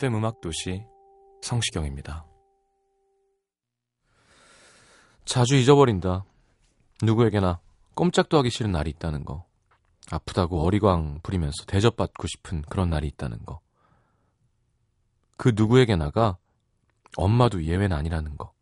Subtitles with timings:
[0.00, 0.82] FM 음악 도시
[1.42, 2.24] 성시경입니다.
[5.26, 6.24] 자주 잊어버린다.
[7.02, 7.60] 누구에게나
[7.96, 9.44] 꼼짝도 하기 싫은 날이 있다는 거.
[10.10, 13.60] 아프다고 어리광 부리면서 대접받고 싶은 그런 날이 있다는 거.
[15.36, 16.38] 그 누구에게나가
[17.18, 18.54] 엄마도 예외는 아니라는 거.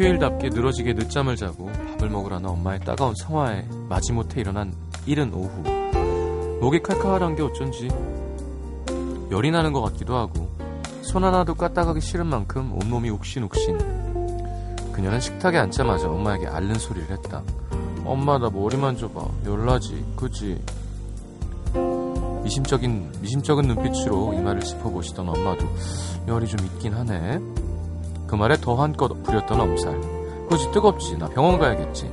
[0.00, 4.72] 휴일답게 늘어지게 늦잠을 자고 밥을 먹으라는 엄마의 따가운 성화에 마지못해 일어난
[5.04, 5.62] 이른 오후.
[6.58, 7.88] 목이 칼칼한 게 어쩐지
[9.30, 10.48] 열이 나는 것 같기도 하고
[11.02, 13.76] 손 하나도 까딱하기 싫은 만큼 온몸이 욱신욱신.
[14.90, 17.42] 그녀는 식탁에 앉자마자 엄마에게 앓는 소리를 했다.
[18.06, 19.22] 엄마 나 머리 만져봐.
[19.44, 20.02] 열나지?
[20.16, 20.64] 그지
[22.42, 25.66] 미심적인 미심쩍은 눈빛으로 이마를 짚어보시던 엄마도
[26.26, 27.38] 열이 좀 있긴 하네
[28.30, 30.00] 그 말에 더 한껏 부렸던 엄살.
[30.48, 31.18] 그지 뜨겁지.
[31.18, 32.08] 나 병원 가야겠지.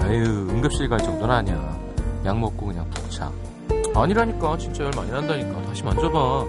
[0.00, 1.78] 아유 응급실 갈 정도는 아니야.
[2.26, 3.32] 약 먹고 그냥 푹 자.
[3.94, 5.62] 아니라니까 진짜 열 많이 난다니까.
[5.62, 6.44] 다시 만져봐.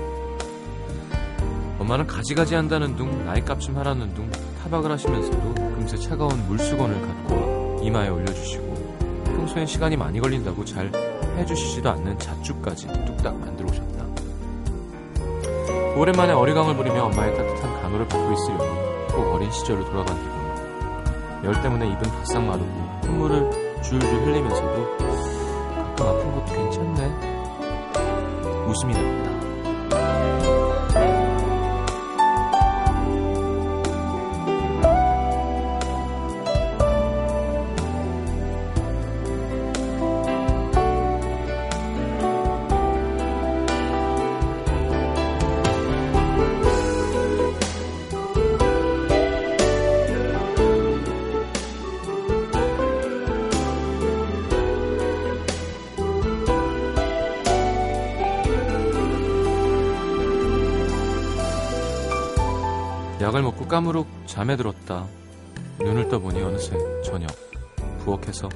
[1.79, 4.29] 엄마는 가지가지 한다는 둥 나이 값 좀 하라는 둥
[4.63, 10.91] 타박을 하시면서도 금세 차가운 물수건을 갖고 이마에 올려주시고 평소엔 시간이 많이 걸린다고 잘
[11.37, 14.05] 해주시지도 않는 잣죽까지 뚝딱 만들어 오셨다.
[15.95, 21.43] 오랜만에 어리광을 부리며 엄마의 따뜻한 간호를 받고 있으려니 꼭 어린 시절로 돌아간 기분이다.
[21.43, 22.67] 열 때문에 입은 바싹 마르고
[23.01, 24.97] 콧물을 줄줄 흘리면서도
[25.97, 27.35] 가끔 아픈 것도 괜찮네.
[28.67, 29.34] 웃음이 났다.
[63.65, 65.05] 먹고 까무룩 잠에 들었다.
[65.79, 67.29] 눈을 떠보니 어느새 저녁.
[67.99, 68.49] 부엌에서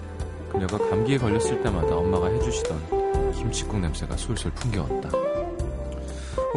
[0.52, 5.10] 그녀가 감기에 걸렸을 때마다 엄마가 해주시던 김치국 냄새가 술술 풍겨왔다.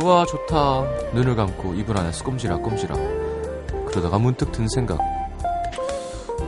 [0.00, 0.82] 우와 좋다.
[1.14, 2.96] 눈을 감고 이불 안에서 꼼지락 꼼지락.
[3.86, 4.98] 그러다가 문득 든 생각.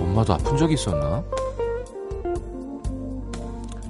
[0.00, 1.22] 엄마도 아픈 적이 있었나?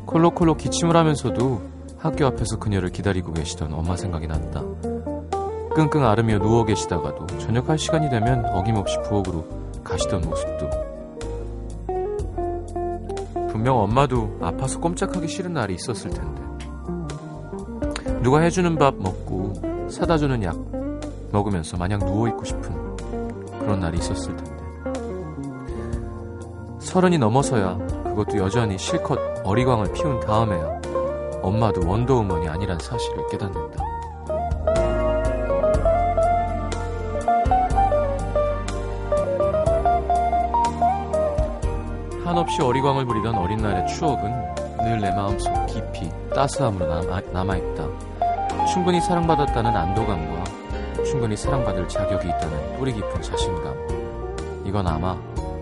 [0.06, 1.62] 콜록콜록 기침을 하면서도
[1.98, 4.93] 학교 앞에서 그녀를 기다리고 계시던 엄마 생각이 났다.
[5.74, 9.44] 끙끙 앓으며 누워 계시다가도 저녁할 시간이 되면 어김없이 부엌으로
[9.82, 10.70] 가시던 모습도.
[13.48, 16.42] 분명 엄마도 아파서 꼼짝하기 싫은 날이 있었을 텐데.
[18.22, 20.56] 누가 해주는 밥 먹고 사다 주는 약
[21.32, 22.96] 먹으면서 마냥 누워 있고 싶은
[23.58, 24.54] 그런 날이 있었을 텐데.
[26.78, 30.80] 서른이 넘어서야 그것도 여전히 실컷 어리광을 피운 다음에야
[31.42, 33.83] 엄마도 원더우먼이 아니란 사실을 깨닫는다.
[42.34, 47.86] 한없이 어리광을 부리던 어린 날의 추억은 늘 내 마음속 깊이 따스함으로 남아, 남아 있다.
[48.72, 50.42] 충분히 사랑받았다는 안도감과
[51.04, 54.64] 충분히 사랑받을 자격이 있다는 뿌리 깊은 자신감.
[54.64, 55.16] 이건 아마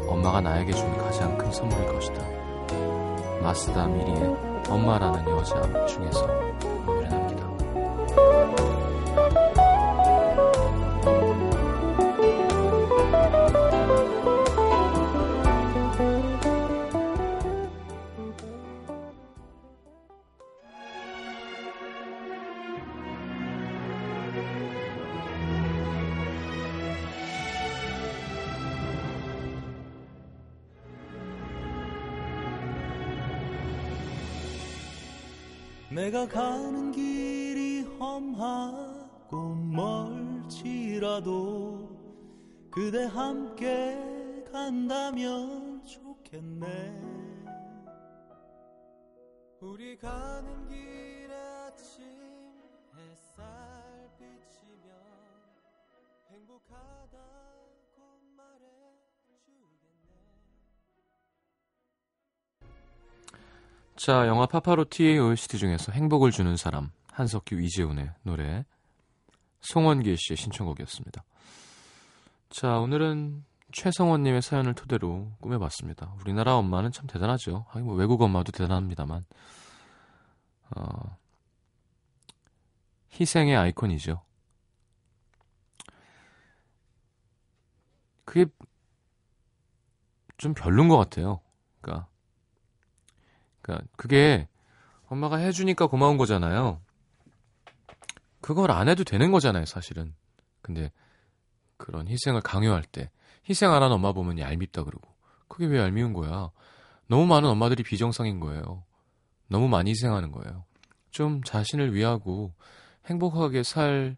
[0.08, 2.24] 엄마가 나에게 준 가장 큰 선물일 것이다.
[3.42, 4.34] 마스다 미리의
[4.70, 6.26] 엄마라는 여자 중에서
[36.12, 41.08] 내가 가는 길이 험하고 멀지라도
[42.70, 47.00] 그대 함께 간다면 좋겠네.
[49.62, 52.04] 우리 가는 길에 아침
[52.94, 54.92] 햇살 비치면
[56.30, 57.61] 행복하다
[63.96, 68.64] 자, 영화 파파로티의 OST 중에서 행복을 주는 사람 한석규 이재훈의 노래
[69.60, 71.22] 송원길 씨의 신청곡이었습니다.
[72.48, 76.14] 자, 오늘은 최성원님의 사연을 토대로 꾸며봤습니다.
[76.20, 77.66] 우리나라 엄마는 참 대단하죠.
[77.68, 79.24] 하긴 뭐 외국 엄마도 대단합니다만
[80.74, 81.16] 어,
[83.20, 84.22] 희생의 아이콘이죠.
[88.24, 88.46] 그게
[90.38, 91.40] 좀 별론 것 같아요.
[91.80, 92.08] 그러니까
[93.62, 94.48] 그러니까 그게
[95.06, 96.80] 엄마가 해주니까 고마운 거잖아요.
[98.40, 100.14] 그걸 안 해도 되는 거잖아요, 사실은.
[100.60, 100.90] 근데
[101.76, 103.10] 그런 희생을 강요할 때
[103.48, 105.08] 희생 안 하는 엄마 보면 얄밉다 그러고
[105.48, 106.50] 그게 왜 얄미운 거야?
[107.06, 108.84] 너무 많은 엄마들이 비정상인 거예요.
[109.48, 110.64] 너무 많이 희생하는 거예요.
[111.10, 112.52] 좀 자신을 위하고
[113.06, 114.16] 행복하게 살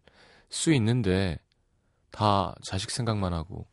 [0.55, 1.39] 수 있는데
[2.13, 3.67] 다 자식 생각만 하고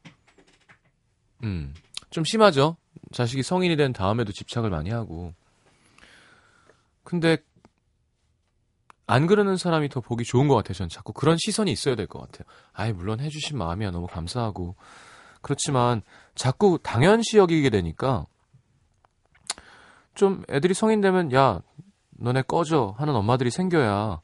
[1.44, 1.73] 음,
[2.09, 2.75] 좀 심하죠?
[3.13, 5.33] 자식이 성인이 된 다음에도 집착을 많이 하고
[7.11, 7.39] 근데
[9.05, 10.73] 안 그러는 사람이 더 보기 좋은 것 같아요.
[10.75, 12.45] 전 자꾸 그런 시선이 있어야 될 것 같아요.
[12.71, 14.77] 아이 물론 해주신 마음이야 너무 감사하고
[15.41, 16.03] 그렇지만
[16.35, 18.27] 자꾸 당연시 여기게 되니까
[20.15, 21.59] 좀 애들이 성인 되면 야
[22.11, 24.21] 너네 꺼져 하는 엄마들이 생겨야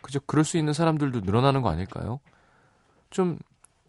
[0.00, 2.20] 그저 그럴 수 있는 사람들도 늘어나는 거 아닐까요?
[3.10, 3.40] 좀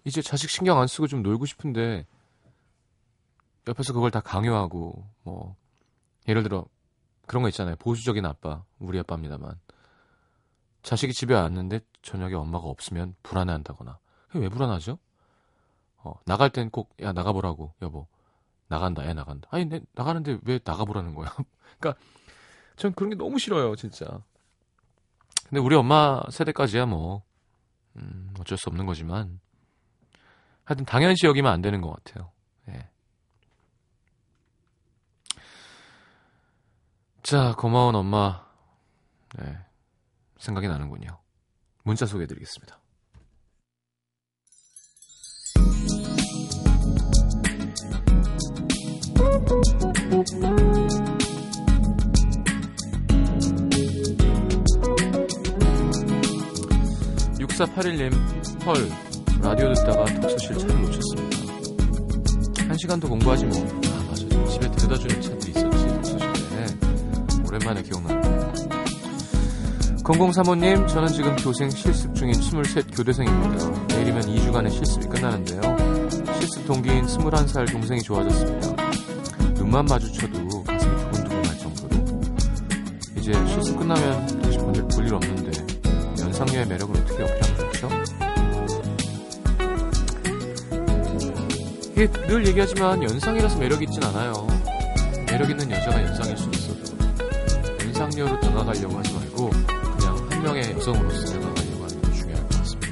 [0.03, 2.07] 이제 자식 신경 안 쓰고 좀 놀고 싶은데
[3.67, 5.55] 옆에서 그걸 다 강요하고 뭐
[6.27, 6.65] 예를 들어
[7.27, 7.75] 그런 거 있잖아요.
[7.77, 9.59] 보수적인 아빠, 우리 아빠입니다만.
[10.83, 13.99] 자식이 집에 왔는데 저녁에 엄마가 없으면 불안해한다거나.
[14.33, 14.97] 왜 불안하죠?
[16.03, 18.07] 어, 나갈 땐 꼭 야 나가보라고 여보.
[18.67, 19.47] 나간다 애 나간다.
[19.51, 21.33] 아니 내 나가는데 왜 나가보라는 거야?
[21.79, 22.01] 그러니까
[22.77, 24.05] 전 그런 게 너무 싫어요 진짜.
[25.49, 27.23] 근데 우리 엄마 세대까지야 뭐.
[27.97, 29.39] 음, 어쩔 수 없는 거지만.
[30.63, 32.31] 하여튼 당연시 여기면 안 되는 것 같아요
[32.69, 32.87] 예.
[37.23, 38.45] 자 고마운 엄마
[39.37, 39.57] 네,
[40.39, 41.19] 생각이 나는군요
[41.83, 42.81] 문자 소개해드리겠습니다
[57.61, 58.11] 6481님,
[58.65, 58.75] 헐,
[59.41, 61.37] 라디오 듣다가 독서실 차를 놓쳤습니다.
[62.67, 63.57] 한 시간 더 공부하지 뭐.
[63.57, 64.23] 아, 맞아.
[64.47, 65.70] 집에 데려다 주는 차들이 독서실에.
[67.51, 68.53] 오랜만에 기억나네요.
[70.03, 72.63] 0035님, 저는 지금 교생 실습 중인 23
[72.95, 73.87] 교대생입니다.
[73.87, 75.61] 내일이면 2주간의 실습이 끝나는데요.
[76.39, 78.73] 실습 동기인 21살 동생이 좋아졌습니다.
[79.55, 82.21] 눈만 마주쳐도 가슴이 두근두근할 정도로
[83.17, 85.51] 이제 실습 끝나면 다시 본일 볼일 없는데
[86.23, 87.89] 연상녀의 매력을 어떻게 어필하면 좋죠?
[91.91, 94.47] 이게 늘 얘기하지만 연상이라서 매력 있진 않아요.
[95.27, 96.60] 매력 있는 여자가 연상일 수 있어도
[98.11, 102.91] 연상녀로 다가가려고 하지 말고 그냥 한 명의 여성으로서 다가가려고 하는 게 중요할 것 같습니다.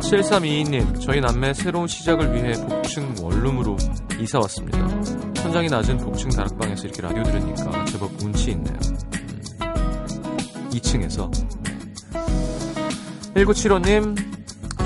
[0.00, 3.76] 7322님, 저희 남매 새로운 시작을 위해 복층 원룸으로
[4.20, 4.86] 이사 왔습니다.
[5.34, 8.76] 천장이 낮은 복층 다락방에서 이렇게 라디오 들으니까 제법 운치 있네요.
[9.62, 11.30] 음, 2층에서.
[13.34, 14.32] 1975님,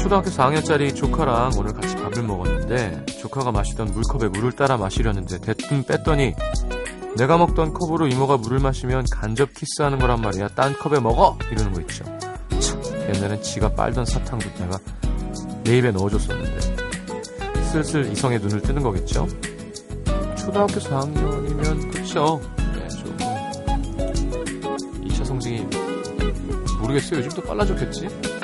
[0.01, 6.35] 초등학교 4학년짜리 조카랑 오늘 같이 밥을 먹었는데 조카가 마시던 물컵에 물을 따라 마시려는데 대뜸 뺐더니
[7.17, 10.49] 내가 먹던 컵으로 이모가 물을 마시면 간접 키스하는 거란 말이야.
[10.49, 11.37] 딴 컵에 먹어!
[11.51, 12.05] 이러는 거 있죠.
[12.61, 12.81] 참,
[13.15, 14.79] 옛날엔 지가 빨던 사탕도 내가
[15.65, 16.61] 내 입에 넣어줬었는데
[17.73, 19.27] 슬슬 이성의 눈을 뜨는 거겠죠?
[20.39, 23.17] 초등학교 4학년이면 그쵸 네, 조금
[25.03, 25.67] 2차 성징이
[26.81, 28.03] 모르겠어요 요즘 또 빨라졌겠지?
[28.07, 28.37] 네.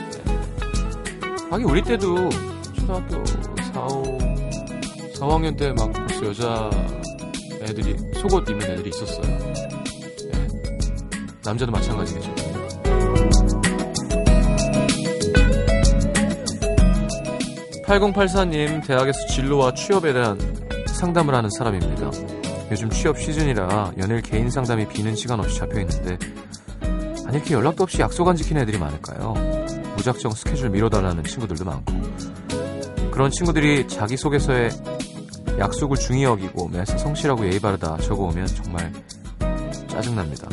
[1.51, 2.29] 하긴 우리 때도
[2.75, 3.52] 초등학교 4, 5,
[5.23, 6.71] 4, 5학년 때 막 벌써 여자
[7.61, 9.39] 애들이 속옷 입는 애들이 있었어요
[10.33, 10.49] 네.
[11.45, 12.35] 남자도 마찬가지겠죠
[17.87, 20.39] 8084님, 대학에서 진로와 취업에 대한
[20.87, 22.11] 상담을 하는 사람입니다.
[22.71, 26.17] 요즘 취업 시즌이라 연일 개인 상담이 비는 시간 없이 잡혀 있는데,
[27.27, 29.35] 아니, 이렇게 연락도 없이 약속 안 지키는 애들이 많을까요?
[29.97, 31.93] 무작정 스케줄 미뤄달라는 친구들도 많고,
[33.11, 34.71] 그런 친구들이 자기소개서에
[35.59, 38.93] 약속을 중히 여기고 매사 성실하고 예의 바르다 적어오면 정말
[39.89, 40.49] 짜증납니다.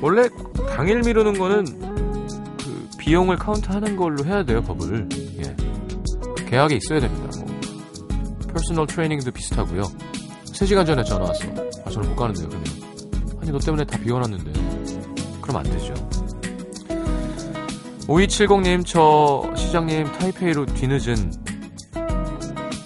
[0.00, 0.28] 원래
[0.74, 1.64] 당일 미루는 거는
[2.58, 5.08] 그 비용을 카운트하는 걸로 해야 돼요 법을.
[5.38, 5.56] 예.
[6.46, 7.30] 계약에 있어야 됩니다.
[7.38, 7.46] 뭐
[8.52, 9.82] personal training도 비슷하고요.
[10.46, 11.44] 3시간 전에 전화 왔어.
[11.84, 12.48] 아 저는 못 가는데요.
[12.48, 12.66] 그러면
[13.40, 14.52] 아니 너 때문에 다 비워놨는데
[15.40, 15.94] 그럼 안 되죠.
[18.06, 21.41] 5270님 저 시장님 타이페이로 뒤늦은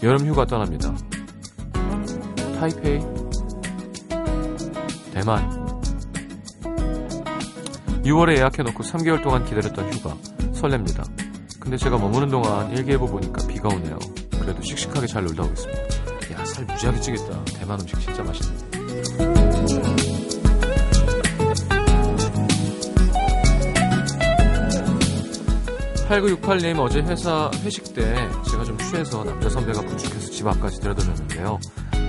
[0.06, 0.94] 여름 휴가 떠납니다.
[2.60, 3.00] 타이페이
[5.12, 5.50] 대만
[8.04, 10.16] 6월에 예약해놓고 3개월 동안 기다렸던 휴가
[10.52, 11.04] 설렙니다.
[11.58, 13.98] 근데 제가 머무는 동안 일기예보 보니까 비가 오네요.
[14.38, 15.82] 그래도 씩씩하게 잘 놀다 오겠습니다.
[16.34, 17.44] 야, 살 무지하게 찌겠다.
[17.58, 18.76] 대만 음식 진짜 맛있는데.
[26.08, 28.14] 8968님 어제 회사 회식 때
[28.56, 31.58] 제가 좀 취해서 남자 선배가 부축해서 집 앞까지 데려다줬는데요.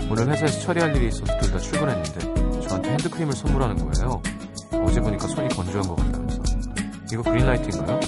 [0.09, 4.21] 오늘 회사에서 처리할 일이 있어서 둘 다 출근했는데 저한테 핸드크림을 선물하는 거예요.
[4.85, 6.41] 어제 보니까 손이 건조한 것 같다면서.
[7.11, 7.99] 이거 그린라이트인가요?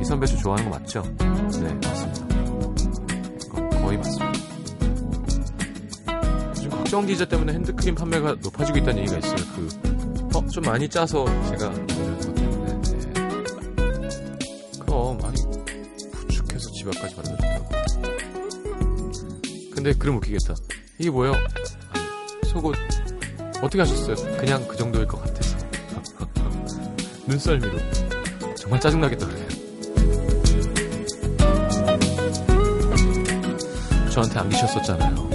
[0.00, 1.02] 이 선배 저 좋아하는 거 맞죠?
[1.02, 2.26] 네, 맞습니다.
[3.44, 4.32] 이거 거의 맞습니다.
[6.56, 9.36] 요즘 걱정 기자 때문에 핸드크림 판매가 높아지고 있다는 얘기가 있어요.
[9.54, 11.86] 그, 어, 좀 많이 짜서 제가 이런
[12.20, 12.80] 것 때문에.
[12.82, 13.12] 네.
[14.80, 15.36] 그럼 많이
[16.12, 17.65] 부축해서 집 앞까지 좋다고.
[19.86, 20.56] 근데 그럼 웃기겠다.
[20.98, 21.10] 이게?
[21.10, 22.74] 아니, 속옷
[23.62, 24.16] 어떻게 하셨어요?
[24.36, 25.56] 그냥 그 정도일 것 같아서.
[27.28, 27.78] 눈썰미로.
[28.56, 29.46] 정말 짜증나겠다 그래요.
[34.10, 35.30] 저한테 안기셨었잖아요.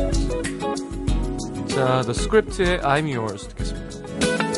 [1.69, 4.50] 자, The Script의 I'm Yours 듣겠습니다.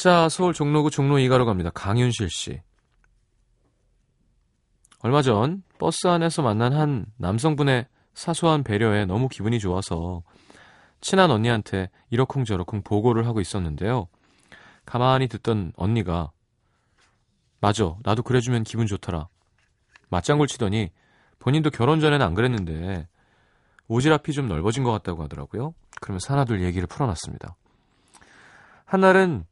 [0.00, 1.68] 자, 서울 종로구 종로 2가로 갑니다.
[1.74, 2.62] 강윤실 씨.
[5.00, 10.22] 얼마 전 버스 안에서 만난 한 남성분의 사소한 배려에 너무 기분이 좋아서
[11.02, 14.08] 친한 언니한테 이러쿵저러쿵 보고를 하고 있었는데요.
[14.86, 16.32] 가만히 듣던 언니가
[17.60, 19.28] 맞아, 나도 그래주면 기분 좋더라.
[20.08, 20.90] 맞장구 치더니
[21.38, 23.06] 본인도 결혼 전에는 안 그랬는데
[23.90, 25.74] 오지랖이 좀 넓어진 것 같다고 하더라고요.
[26.00, 27.54] 그러면서 하나둘 얘기를 풀어놨습니다.
[28.86, 29.44] 한날은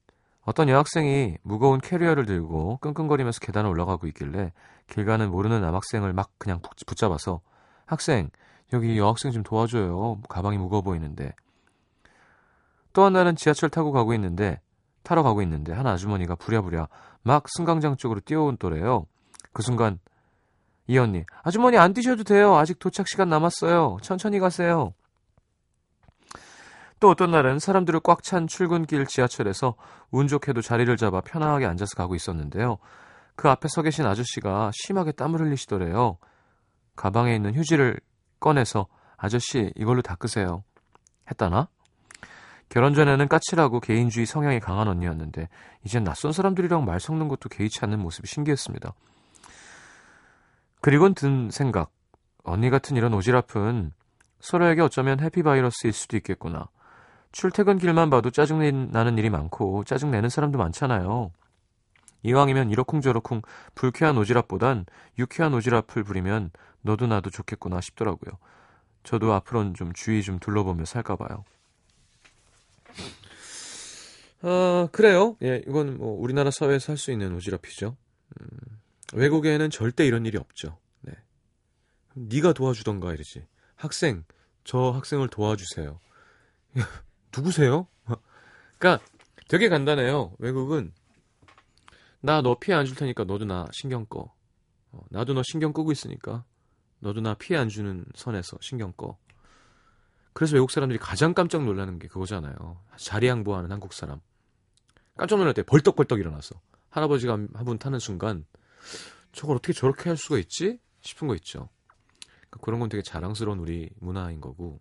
[0.42, 4.52] 어떤 여학생이 무거운 캐리어를 들고 끙끙거리면서 계단을 올라가고 있길래
[4.88, 7.40] 길 가는 모르는 남학생을 막 그냥 붙- 붙잡아서
[7.84, 8.30] 학생
[8.72, 10.20] 여기 여학생 좀 도와줘요.
[10.28, 11.34] 가방이 무거워 보이는데.
[12.92, 14.60] 또 한 날은 지하철 타고 가고 있는데
[15.02, 16.88] 타러 가고 있는데 한 아주머니가 부랴부랴
[17.22, 19.06] 막 승강장 쪽으로 뛰어온 또래요.
[19.52, 19.98] 그 순간
[20.88, 22.56] 이 언니 아주머니 안 뛰셔도 돼요.
[22.56, 23.98] 아직 도착 시간 남았어요.
[24.02, 24.94] 천천히 가세요.
[26.98, 29.74] 또 어떤 날은 사람들을 꽉 찬 출근길 지하철에서
[30.10, 32.78] 운 좋게도 자리를 잡아 편하게 앉아서 가고 있었는데요.
[33.36, 36.18] 그 앞에 서 계신 아저씨가 심하게 땀을 흘리시더래요.
[36.96, 38.00] 가방에 있는 휴지를
[38.40, 40.64] 꺼내서 아저씨 이걸로 닦으세요.
[41.30, 41.68] 했다나?
[42.70, 45.48] 결혼 전에는 까칠하고 개인주의 성향이 강한 언니였는데
[45.84, 48.92] 이젠 낯선 사람들이랑 말 섞는 것도 개의치 않는 모습이 신기했습니다.
[50.80, 51.90] 그리곤 든 생각.
[52.44, 53.92] 언니 같은 이런 오지랖은
[54.40, 56.68] 서로에게 어쩌면 해피바이러스일 수도 있겠구나.
[57.32, 61.30] 출퇴근 길만 봐도 짜증나는 일이 많고 짜증내는 사람도 많잖아요.
[62.22, 63.42] 이왕이면 이러쿵저러쿵
[63.74, 64.86] 불쾌한 오지랖보단
[65.18, 66.50] 유쾌한 오지랖을 부리면
[66.82, 68.38] 너도 나도 좋겠구나 싶더라고요.
[69.02, 71.44] 저도 앞으로는 좀 주의 좀 둘러보며 살까 봐요.
[74.42, 75.36] 아, 그래요.
[75.42, 77.94] 예, 이건 뭐 우리나라 사회에서 할 수 있는 오지랖이죠.
[78.40, 78.77] 음,
[79.14, 80.78] 외국에는 절대 이런 일이 없죠.
[81.00, 81.12] 네.
[82.14, 83.46] 네가 도와주던가 이러지.
[83.76, 84.24] 학생,
[84.64, 86.00] 저 학생을 도와주세요.
[87.36, 87.86] 누구세요?
[88.78, 89.04] 그러니까
[89.48, 90.34] 되게 간단해요.
[90.38, 90.92] 외국은
[92.20, 94.34] 나 너 피해 안 줄 테니까 너도 나 신경 꺼.
[94.90, 96.44] 어, 나도 너 신경 끄고 있으니까
[96.98, 99.16] 너도 나 피해 안 주는 선에서 신경 꺼.
[100.32, 102.82] 그래서 외국 사람들이 가장 깜짝 놀라는 게 그거잖아요.
[102.96, 104.20] 자리 양보하는 한국 사람.
[105.16, 106.60] 깜짝 놀랄 때 벌떡벌떡 일어나서
[106.90, 108.44] 할아버지가 한 분 타는 순간
[109.32, 111.68] 저걸 어떻게 저렇게 할 수가 있지 싶은 거 있죠.
[112.26, 114.80] 그러니까 그런 건 되게 자랑스러운 우리 문화인 거고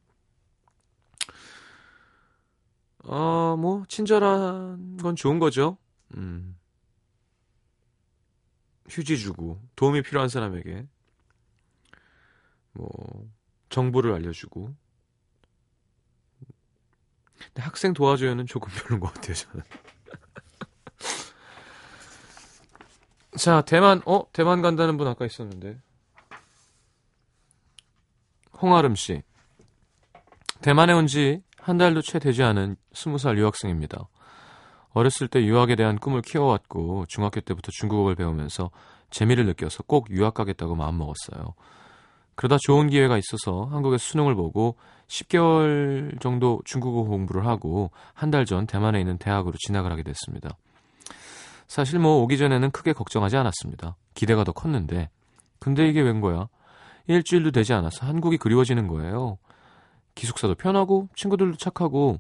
[3.08, 5.78] 어, 뭐, 친절한 건 좋은 거죠.
[6.16, 6.58] 음.
[8.90, 10.86] 휴지 주고, 도움이 필요한 사람에게,
[12.74, 13.30] 뭐,
[13.70, 14.76] 정보를 알려주고.
[17.38, 19.64] 근데 학생 도와줘요는 조금 별로인 것 같아요, 저는.
[23.38, 24.24] 자, 대만, 어?
[24.32, 25.78] 대만 간다는 분 아까 있었는데.
[28.62, 29.22] 홍아름 씨.
[30.62, 34.08] 대만에 온 지 한 달도 채 되지 않은 스무 살 유학생입니다.
[34.94, 38.72] 어렸을 때 유학에 대한 꿈을 키워왔고 중학교 때부터 중국어를 배우면서
[39.10, 41.56] 재미를 느껴서 꼭 유학 가겠다고 마음먹었어요.
[42.36, 44.78] 그러다 좋은 기회가 있어서 한국에 수능을 보고
[45.08, 50.52] 10개월 정도 중국어 공부를 하고 한 달 전 대만에 있는 대학으로 진학을 하게 됐습니다.
[51.68, 53.96] 사실 뭐 오기 전에는 크게 걱정하지 않았습니다.
[54.14, 55.10] 기대가 더 컸는데
[55.60, 56.48] 근데 이게 웬 거야?
[57.08, 59.38] 일주일도 되지 않아서 한국이 그리워지는 거예요.
[60.16, 62.20] 기숙사도 편하고 친구들도 착하고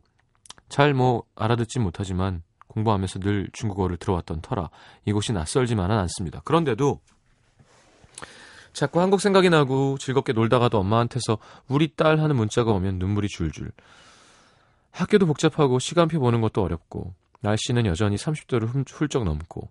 [0.69, 4.69] 잘 뭐 알아듣진 못하지만 공부하면서 늘 중국어를 들어왔던 터라
[5.05, 6.41] 이곳이 낯설지만은 않습니다.
[6.43, 6.99] 그런데도
[8.73, 13.71] 자꾸 한국 생각이 나고 즐겁게 놀다가도 엄마한테서 우리 딸 하는 문자가 오면 눈물이 줄줄.
[14.91, 19.69] 학교도 복잡하고 시간표 보는 것도 어렵고 날씨는 여전히 30도를 훌쩍 넘고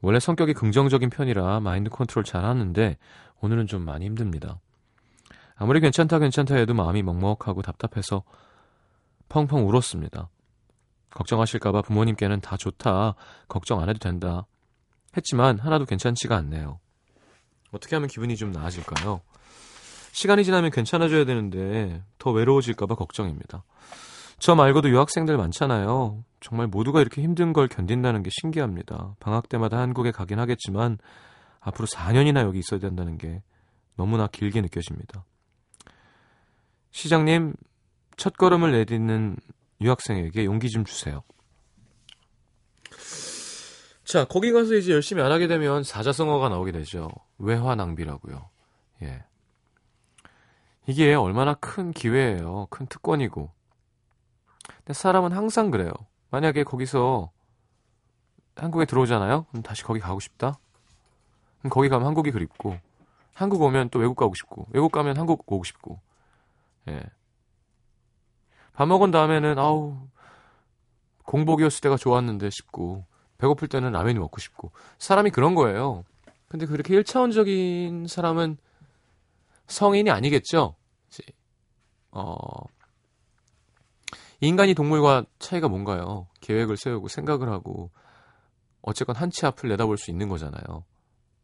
[0.00, 2.98] 원래 성격이 긍정적인 편이라 마인드 컨트롤 잘 하는데
[3.40, 4.60] 오늘은 좀 많이 힘듭니다.
[5.56, 8.22] 아무리 괜찮다 괜찮다 해도 마음이 먹먹하고 답답해서
[9.28, 10.28] 펑펑 울었습니다.
[11.10, 13.14] 걱정하실까봐 부모님께는 다 좋다,
[13.48, 14.46] 걱정 안 해도 된다
[15.16, 16.80] 했지만 하나도 괜찮지가 않네요.
[17.70, 19.20] 어떻게 하면 기분이 좀 나아질까요?
[20.12, 23.64] 시간이 지나면 괜찮아져야 되는데 더 외로워질까봐 걱정입니다.
[24.38, 26.24] 저 말고도 유학생들 많잖아요.
[26.40, 29.16] 정말 모두가 이렇게 힘든 걸 견딘다는 게 신기합니다.
[29.20, 30.98] 방학 때마다 한국에 가긴 하겠지만
[31.60, 33.42] 앞으로 4년이나 여기 있어야 된다는 게
[33.96, 35.24] 너무나 길게 느껴집니다.
[36.90, 37.54] 시장님,
[38.16, 39.36] 첫 걸음을 내딛는
[39.80, 41.22] 유학생에게 용기 좀 주세요.
[44.04, 47.08] 자, 거기 가서 이제 열심히 안 하게 되면 사자성어가 나오게 되죠.
[47.38, 48.50] 외화 낭비라고요.
[49.02, 49.24] 예.
[50.86, 52.66] 이게 얼마나 큰 기회예요.
[52.70, 53.50] 큰 특권이고.
[54.84, 55.90] 근데 사람은 항상 그래요.
[56.30, 57.30] 만약에 거기서
[58.56, 59.44] 한국에 들어오잖아요?
[59.44, 60.58] 그럼 다시 거기 가고 싶다?
[61.60, 62.78] 그럼 거기 가면 한국이 그립고,
[63.34, 65.98] 한국 오면 또 외국 가고 싶고, 외국 가면 한국 오고 싶고,
[66.88, 67.02] 예.
[68.74, 69.96] 밥 먹은 다음에는 아우
[71.24, 73.04] 공복이었을 때가 좋았는데 싶고
[73.38, 76.04] 배고플 때는 라면이 먹고 싶고 사람이 그런 거예요.
[76.48, 78.58] 근데 그렇게 1차원적인 사람은
[79.68, 80.74] 성인이 아니겠죠.
[82.10, 82.34] 어
[84.40, 86.28] 인간이 동물과 차이가 뭔가요?
[86.40, 87.90] 계획을 세우고 생각을 하고
[88.82, 90.84] 어쨌건 한 치 앞을 내다볼 수 있는 거잖아요.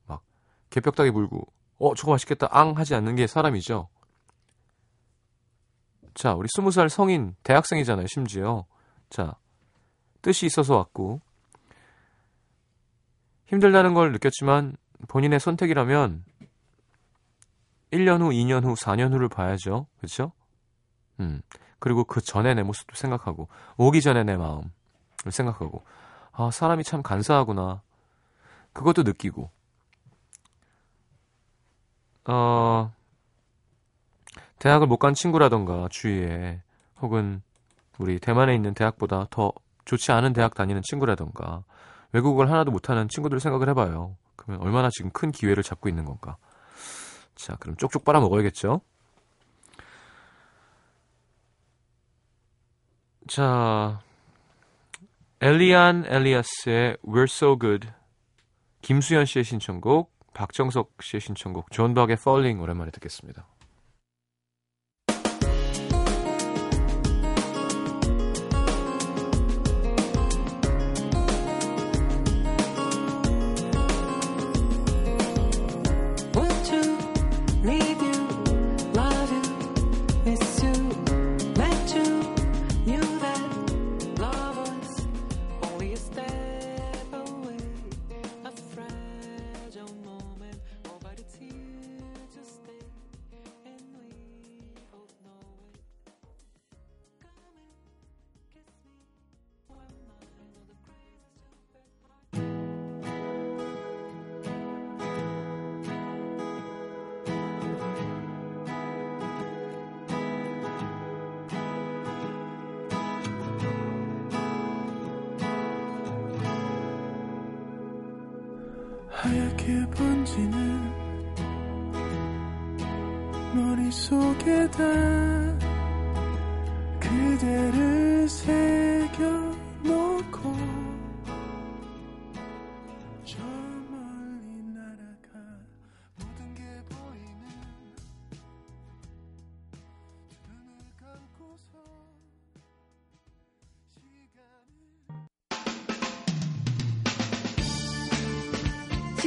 [0.06, 0.22] 막
[0.70, 1.46] 개벽다기 물고
[1.78, 3.88] 어 저거 맛있겠다 앙 하지 않는 게 사람이죠.
[6.14, 8.66] 자, 우리 스무 살 성인, 대학생이잖아요, 심지어.
[9.10, 9.36] 자,
[10.22, 11.20] 뜻이 있어서 왔고,
[13.46, 14.76] 힘들다는 걸 느꼈지만
[15.08, 16.24] 본인의 선택이라면
[17.92, 19.86] 1년 후, 2년 후, 4년 후를 봐야죠.
[19.98, 20.32] 그렇죠?
[21.20, 21.42] 음.
[21.80, 24.64] 그리고 그 전에 내 모습도 생각하고 오기 전에 내 마음을
[25.30, 25.84] 생각하고
[26.32, 27.82] 아, 사람이 참 간사하구나.
[28.72, 29.50] 그것도 느끼고
[32.26, 32.92] 어
[34.58, 36.62] 대학을 못 간 친구라던가 주위에
[37.00, 37.42] 혹은
[37.98, 39.52] 우리 대만에 있는 대학보다 더
[39.86, 41.64] 좋지 않은 대학 다니는 친구라던가
[42.12, 44.16] 외국어를 하나도 못하는 친구들 생각을 해봐요.
[44.36, 46.36] 그러면 얼마나 지금 큰 기회를 잡고 있는 건가.
[47.34, 48.80] 자, 그럼 쪽쪽 빨아 먹어야겠죠?
[53.30, 54.00] 자,
[55.40, 57.86] 엘리안 엘리아스의 We're So Good
[58.82, 63.46] 김수현 씨의 신청곡 박정석 씨의 신청곡 존 박의 Falling 오랜만에 듣겠습니다.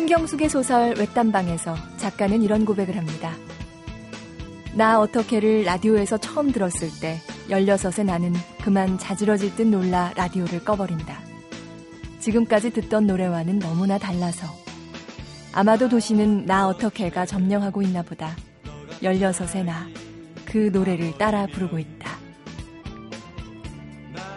[0.04, 3.32] 신경숙의 소설 외딴방에서 작가는 이런 고백을 합니다.
[4.76, 11.22] 나 어떻게를 라디오에서 처음 들었을 때 16에 나는 그만 자지러질 듯 놀라 라디오를 꺼버린다.
[12.20, 14.46] 지금까지 듣던 노래와는 너무나 달라서.
[15.54, 18.36] 아마도 도시는 나 어떻게가 점령하고 있나 보다.
[19.02, 19.88] 16의 나,
[20.44, 22.12] 그 노래를 따라 부르고 있다.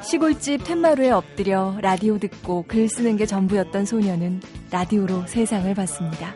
[0.01, 6.35] 시골집 툇마루에 엎드려 라디오 듣고 글 쓰는 게 전부였던 소녀는 라디오로 세상을 봤습니다.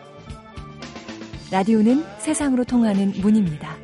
[1.51, 3.80] 라디오는 세상으로 통하는 문입니다.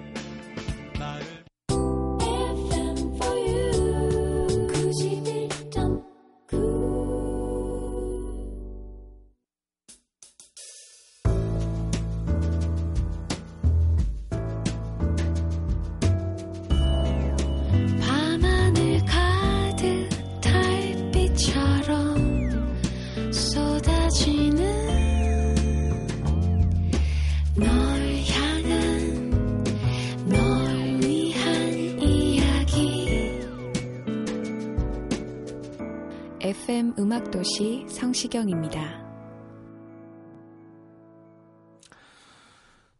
[37.06, 38.80] 음악도시 성시경입니다.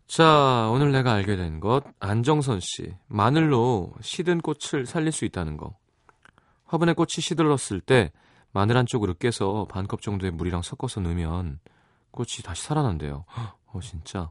[0.06, 2.94] 자, 오늘 내가 알게 된 것, 안정선 씨.
[3.08, 5.76] 마늘로 시든 꽃을 살릴 수 있다는 거.
[6.66, 8.12] 화분에 꽃이 시들었을 때
[8.52, 11.58] 마늘 한쪽을 으깨서 반컵 정도의 물이랑 섞어서 넣으면
[12.12, 13.24] 꽃이 다시 살아난대요.
[13.66, 14.30] 어, 진짜.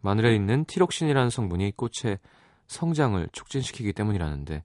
[0.00, 2.18] 마늘에 있는 티록신이라는 성분이 꽃의
[2.66, 4.64] 성장을 촉진시키기 때문이라는데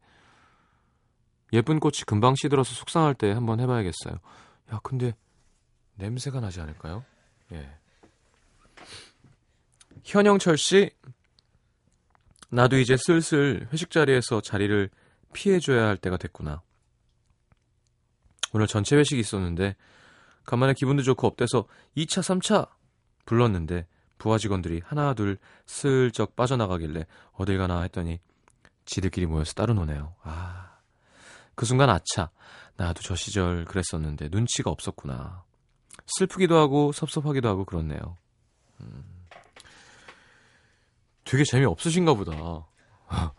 [1.53, 4.19] 예쁜 꽃이 금방 시들어서 속상할 때 한번 해봐야겠어요.
[4.73, 5.15] 야, 근데
[5.95, 7.05] 냄새가 나지 않을까요?
[7.51, 7.69] 예.
[10.03, 10.89] 현영철 씨,
[12.49, 14.89] 나도 이제 슬슬 회식 자리에서 자리를
[15.33, 16.61] 피해줘야 할 때가 됐구나.
[18.53, 19.75] 오늘 전체 회식이 있었는데
[20.45, 22.69] 간만에 기분도 좋고 up돼서 2차, 3차
[23.25, 23.87] 불렀는데
[24.17, 28.19] 부하 직원들이 하나 둘 슬쩍 빠져나가길래 어딜 가나 했더니
[28.85, 30.13] 지들끼리 모여서 따로 노네요.
[30.23, 30.72] 아,
[31.55, 32.31] 그 순간 아차.
[32.75, 35.43] 나도 저 시절 그랬었는데 눈치가 없었구나.
[36.07, 38.17] 슬프기도 하고 섭섭하기도 하고 그렇네요.
[38.81, 39.03] 음.
[41.23, 42.67] 되게 재미없으신가 보다.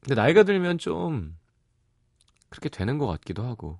[0.00, 1.36] 근데 나이가 들면 좀
[2.48, 3.78] 그렇게 되는 것 같기도 하고.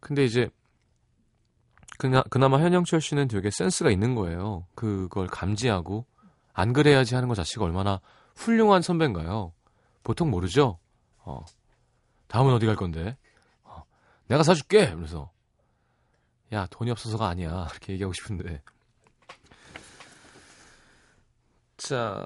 [0.00, 0.50] 근데 이제
[1.98, 4.66] 그나, 그나마 현영철 씨는 되게 센스가 있는 거예요.
[4.74, 6.04] 그걸 감지하고
[6.52, 8.00] 안 그래야지 하는 것 자체가 얼마나
[8.34, 9.52] 훌륭한 선배인가요?
[10.06, 10.78] 보통 모르죠?
[11.18, 11.40] 어.
[12.28, 13.16] 다음은 어디 갈 건데?
[13.64, 13.82] 어.
[14.28, 14.94] 내가 사줄게!
[14.94, 15.32] 그래서
[16.52, 17.66] 야, 돈이 없어서가 아니야.
[17.72, 18.62] 이렇게 얘기하고 싶은데.
[21.76, 22.24] 자,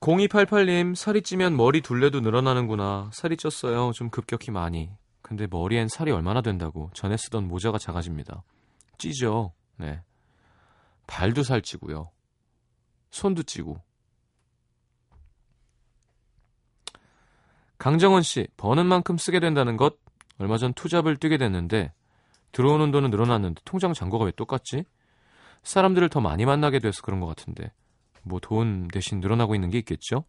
[0.00, 3.08] 0288님, 살이 찌면 머리 둘레도 늘어나는구나.
[3.14, 3.94] 살이 쪘어요.
[3.94, 4.90] 좀 급격히 많이.
[5.22, 6.90] 근데 머리엔 살이 얼마나 된다고.
[6.92, 8.44] 전에 쓰던 모자가 작아집니다.
[8.98, 9.54] 찌죠.
[9.78, 10.02] 네.
[11.06, 12.10] 발도 살찌고요.
[13.10, 13.80] 손도 찌고.
[17.84, 19.98] 강정원 씨, 버는 만큼 쓰게 된다는 것.
[20.38, 21.92] 얼마 전 투잡을 뛰게 됐는데
[22.52, 24.84] 들어오는 돈은 늘어났는데 통장 잔고가 왜 똑같지?
[25.64, 27.72] 사람들을 더 많이 만나게 돼서 그런 것 같은데
[28.22, 30.24] 뭐 돈 대신 늘어나고 있는 게 있겠죠?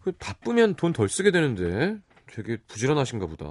[0.00, 3.46] 그 바쁘면 돈 덜 쓰게 되는데 되게 부지런하신가 보다.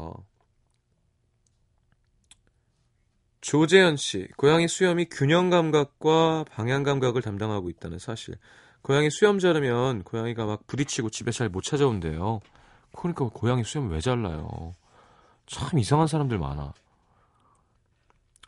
[3.40, 8.36] 조재현 씨, 고양이 수염이 균형 감각과 방향 감각을 담당하고 있다는 사실.
[8.82, 12.40] 고양이 수염 자르면 고양이가 막 부딪히고 집에 잘 못 찾아온대요.
[12.96, 14.76] 그러니까 고양이 수염 왜 잘라요?
[15.46, 16.74] 참 이상한 사람들 많아.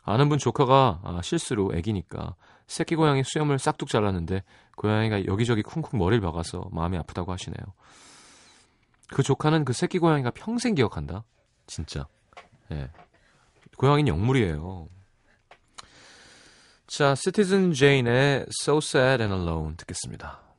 [0.02, 2.34] 아는 분 조카가 아, 실수로 애기니까
[2.66, 4.42] 새끼 고양이 수염을 싹둑 잘랐는데
[4.76, 7.58] 고양이가 여기저기 쿵쿵 머리를 박아서 마음이 아프다고 하시네요.
[9.08, 11.24] 그 조카는 그 새끼 고양이가 평생 기억한다.
[11.66, 12.06] 진짜.
[12.70, 12.90] 예.
[13.76, 14.88] 고양이는 영물이에요.
[16.90, 20.49] 자, 시티즌 제인의 So Sad and Alone 듣겠습니다.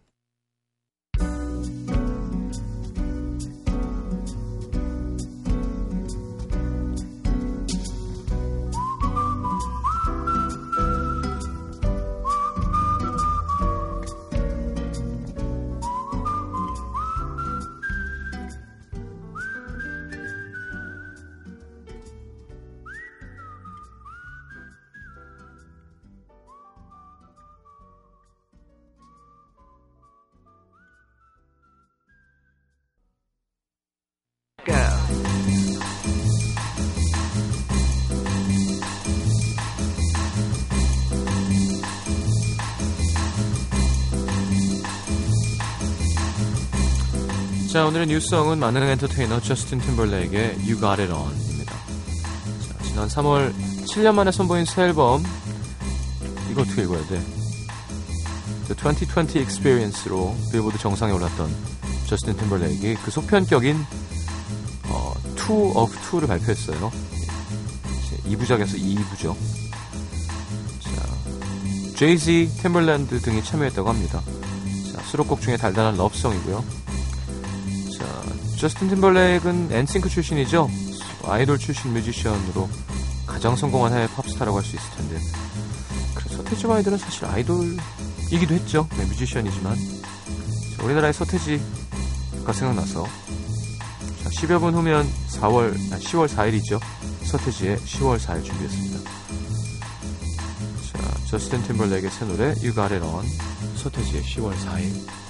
[47.72, 51.72] 자, 오늘의 뉴스성은 만능 엔터테이너 저스틴 팀벌레이크의 You Got It On입니다.
[51.72, 53.54] 자, 지난 3월
[53.86, 55.24] 7년 만에 선보인 새 앨범
[56.52, 57.22] 이거 어떻게 읽어야 돼?
[58.68, 61.50] The 2020 Experience로 빌보드 정상에 올랐던
[62.08, 63.78] 저스틴 팀벌레이크의 그 소편격인
[64.90, 66.92] 어, Two of Two를 발표했어요.
[68.28, 69.34] 2부작에서 2부죠.
[70.82, 74.22] 자, 제이지, 팀벌랜드 등이 참여했다고 합니다.
[74.92, 76.81] 자, 수록곡 중에 달달한 love song이고요.
[78.62, 80.70] 자, 저스틴 팀벌레이크는 엔싱크 출신이죠.
[81.26, 82.70] 아이돌 출신 뮤지션으로
[83.26, 85.20] 가장 성공한 해외 팝스타라고 할 수 있을 텐데.
[86.14, 88.88] 그래서 서태지와 아이들은 사실 아이돌이기도 했죠.
[89.00, 89.76] 네, 뮤지션이지만.
[90.78, 93.08] 자, 우리나라의 서태지가 생각나서
[94.22, 96.80] 자, 10여 분 후면 4월, 아, 10월 4일이죠.
[97.24, 99.10] 서태지의 10월 4일 준비했습니다.
[100.94, 103.26] 자, 저스틴 팀벌레이크의 새 노래 You Got It On
[103.78, 105.21] 서태지의 10월 4일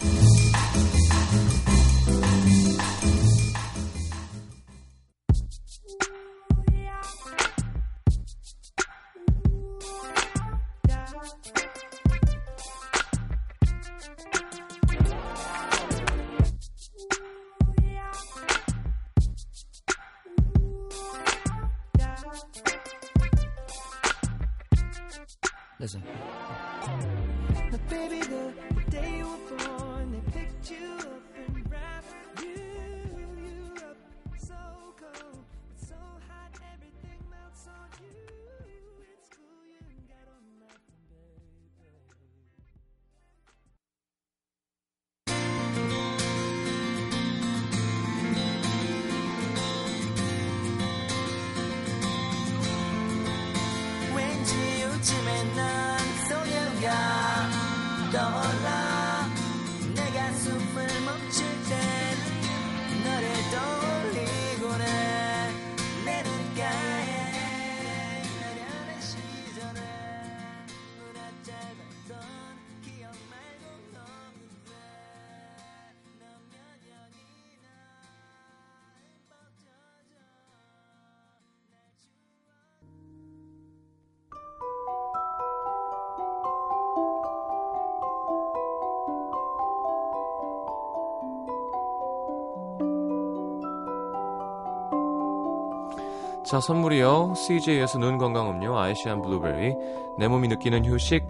[96.51, 97.33] 자, 선물이요.
[97.33, 99.73] CJ에서 눈 건강 음료 아이시안 블루베리,
[100.19, 101.23] 내 몸이 느끼는 휴식,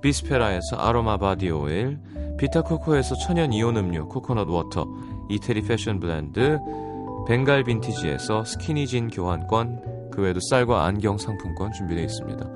[0.00, 1.98] 비스페라에서 아로마 바디 오일,
[2.38, 4.86] 비타코코에서 천연 이온 음료 코코넛 워터,
[5.30, 6.60] 이태리 패션 브랜드,
[7.26, 12.48] 벵갈 빈티지에서 스키니진 교환권, 그 외에도 쌀과 안경 상품권 준비되어 있습니다.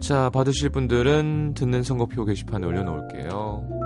[0.00, 3.77] 자, 받으실 분들은 듣는 선곡표 게시판에 올려놓을게요.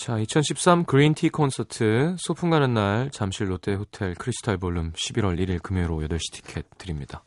[0.00, 5.90] 자, 2013 그린티 콘서트 소풍 가는 날 잠실 롯데 호텔 크리스탈 볼룸 11월 1일 금요일
[5.90, 7.22] 오후 8시 티켓 드립니다.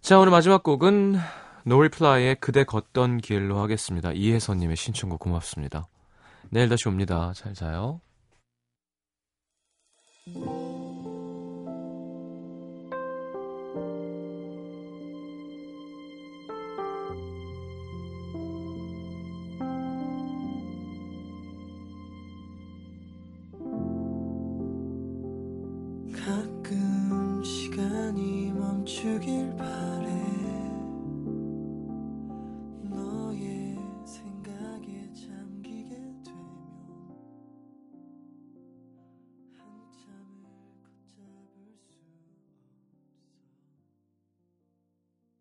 [0.00, 1.16] 자, 오늘 마지막 곡은
[1.64, 4.12] 노리플라이의 그대 걷던 길로 하겠습니다.
[4.12, 5.88] 이혜선님의 신청곡 고맙습니다.
[6.50, 7.32] 내일 다시 옵니다.
[7.34, 8.00] 잘 자요.